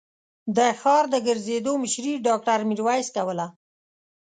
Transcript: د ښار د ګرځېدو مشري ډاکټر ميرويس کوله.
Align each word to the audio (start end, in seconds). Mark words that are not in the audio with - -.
د 0.55 0.59
ښار 0.79 1.03
د 1.13 1.15
ګرځېدو 1.27 1.73
مشري 1.83 2.13
ډاکټر 2.27 2.59
ميرويس 2.69 3.07
کوله. 3.15 3.47